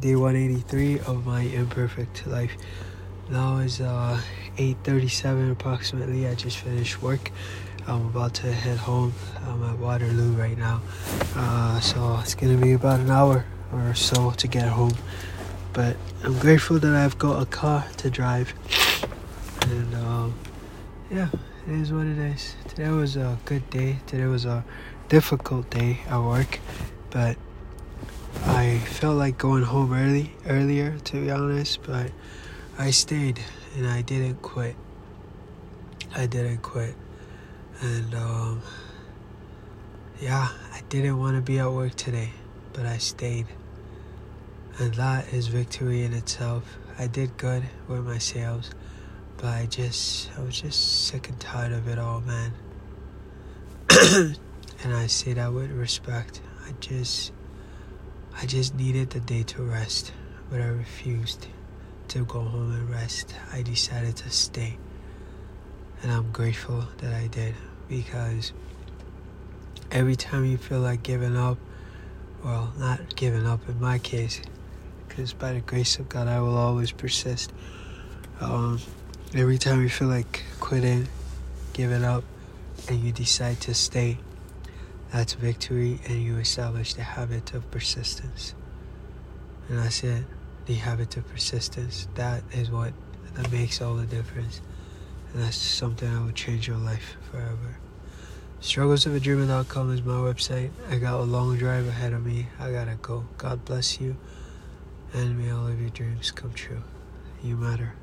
day 0.00 0.14
183 0.14 1.00
of 1.00 1.26
my 1.26 1.40
imperfect 1.40 2.24
life. 2.26 2.52
Now 3.30 3.58
is 3.58 3.80
uh, 3.80 4.20
8:37 4.56 5.50
approximately. 5.50 6.28
I 6.28 6.34
just 6.34 6.58
finished 6.58 7.02
work. 7.02 7.30
I'm 7.86 8.06
about 8.06 8.34
to 8.34 8.52
head 8.52 8.78
home. 8.78 9.12
I'm 9.46 9.64
at 9.64 9.78
Waterloo 9.78 10.32
right 10.34 10.56
now, 10.56 10.80
uh, 11.34 11.80
so 11.80 12.18
it's 12.22 12.34
gonna 12.34 12.56
be 12.56 12.72
about 12.72 13.00
an 13.00 13.10
hour 13.10 13.44
or 13.72 13.94
so 13.94 14.30
to 14.30 14.46
get 14.46 14.68
home. 14.68 14.94
But 15.72 15.96
I'm 16.22 16.38
grateful 16.38 16.78
that 16.78 16.94
I've 16.94 17.18
got 17.18 17.42
a 17.42 17.46
car 17.46 17.84
to 17.96 18.10
drive, 18.10 18.54
and 19.62 19.94
um, 19.96 20.34
yeah, 21.10 21.28
it 21.66 21.74
is 21.74 21.92
what 21.92 22.06
it 22.06 22.18
is. 22.18 22.54
Today 22.68 22.90
was 22.90 23.16
a 23.16 23.36
good 23.44 23.68
day. 23.70 23.98
Today 24.06 24.26
was 24.26 24.44
a 24.44 24.64
difficult 25.08 25.70
day 25.70 26.00
at 26.08 26.20
work, 26.20 26.60
but 27.10 27.36
I 28.36 28.78
felt 28.78 29.16
like 29.16 29.38
going 29.38 29.62
home 29.62 29.92
early 29.92 30.32
earlier 30.46 30.98
to 30.98 31.20
be 31.20 31.30
honest, 31.30 31.82
but 31.82 32.10
I 32.78 32.90
stayed 32.90 33.40
and 33.76 33.86
I 33.86 34.02
didn't 34.02 34.42
quit. 34.42 34.76
I 36.14 36.26
didn't 36.26 36.58
quit. 36.58 36.94
And 37.80 38.14
um 38.14 38.62
yeah, 40.20 40.48
I 40.72 40.80
didn't 40.88 41.18
want 41.18 41.36
to 41.36 41.42
be 41.42 41.58
at 41.58 41.70
work 41.70 41.94
today, 41.94 42.30
but 42.72 42.86
I 42.86 42.98
stayed. 42.98 43.46
And 44.78 44.94
that 44.94 45.32
is 45.32 45.48
victory 45.48 46.02
in 46.04 46.12
itself. 46.12 46.76
I 46.98 47.06
did 47.06 47.36
good 47.36 47.62
with 47.86 48.04
my 48.04 48.18
sales, 48.18 48.70
but 49.36 49.46
I 49.46 49.66
just 49.66 50.30
I 50.36 50.42
was 50.42 50.60
just 50.60 51.06
sick 51.06 51.28
and 51.28 51.38
tired 51.38 51.72
of 51.72 51.88
it 51.88 51.98
all, 51.98 52.20
man. 52.20 52.52
and 54.82 54.94
I 54.94 55.06
say 55.06 55.32
that 55.34 55.52
with 55.52 55.70
respect. 55.70 56.40
I 56.66 56.72
just 56.80 57.32
I 58.40 58.46
just 58.46 58.76
needed 58.76 59.10
the 59.10 59.18
day 59.18 59.42
to 59.42 59.62
rest, 59.64 60.12
but 60.48 60.60
I 60.60 60.66
refused 60.66 61.48
to 62.08 62.24
go 62.24 62.38
home 62.38 62.72
and 62.72 62.88
rest. 62.88 63.34
I 63.52 63.62
decided 63.62 64.14
to 64.18 64.30
stay. 64.30 64.78
And 66.02 66.12
I'm 66.12 66.30
grateful 66.30 66.84
that 66.98 67.12
I 67.12 67.26
did 67.26 67.56
because 67.88 68.52
every 69.90 70.14
time 70.14 70.44
you 70.44 70.56
feel 70.56 70.78
like 70.78 71.02
giving 71.02 71.36
up, 71.36 71.58
well, 72.44 72.72
not 72.78 73.16
giving 73.16 73.44
up 73.44 73.68
in 73.68 73.80
my 73.80 73.98
case, 73.98 74.40
because 75.08 75.32
by 75.32 75.54
the 75.54 75.60
grace 75.60 75.98
of 75.98 76.08
God, 76.08 76.28
I 76.28 76.40
will 76.40 76.56
always 76.56 76.92
persist. 76.92 77.52
Um, 78.40 78.78
every 79.34 79.58
time 79.58 79.82
you 79.82 79.88
feel 79.88 80.06
like 80.06 80.44
quitting, 80.60 81.08
giving 81.72 82.04
up, 82.04 82.22
and 82.88 83.00
you 83.00 83.10
decide 83.10 83.60
to 83.62 83.74
stay, 83.74 84.18
that's 85.12 85.34
victory, 85.34 86.00
and 86.06 86.22
you 86.22 86.36
establish 86.36 86.94
the 86.94 87.02
habit 87.02 87.54
of 87.54 87.70
persistence. 87.70 88.54
And 89.68 89.78
that's 89.78 90.04
it. 90.04 90.24
The 90.66 90.74
habit 90.74 91.16
of 91.16 91.26
persistence. 91.28 92.08
That 92.14 92.42
is 92.52 92.70
what 92.70 92.92
that 93.34 93.50
makes 93.50 93.80
all 93.80 93.94
the 93.94 94.06
difference. 94.06 94.60
And 95.32 95.42
that's 95.42 95.56
something 95.56 96.12
that 96.12 96.22
will 96.22 96.32
change 96.32 96.68
your 96.68 96.76
life 96.76 97.16
forever. 97.30 97.78
Struggles 98.60 99.06
of 99.06 99.14
a 99.14 99.20
Strugglesofadreamer.com 99.20 99.92
is 99.92 100.02
my 100.02 100.14
website. 100.14 100.70
I 100.90 100.98
got 100.98 101.20
a 101.20 101.22
long 101.22 101.56
drive 101.56 101.86
ahead 101.86 102.12
of 102.12 102.26
me. 102.26 102.48
I 102.58 102.72
gotta 102.72 102.96
go. 103.00 103.24
God 103.36 103.64
bless 103.64 104.00
you. 104.00 104.16
And 105.14 105.38
may 105.38 105.50
all 105.50 105.68
of 105.68 105.80
your 105.80 105.90
dreams 105.90 106.32
come 106.32 106.52
true. 106.52 106.82
You 107.42 107.56
matter. 107.56 107.94